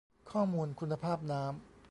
[0.31, 1.77] ข้อมูลคุณภาพน้ำ